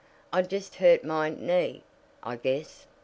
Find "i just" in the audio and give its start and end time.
0.33-0.77